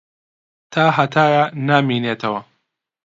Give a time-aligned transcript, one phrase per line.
[0.71, 2.41] تاھەتایە نامێنێتەوە.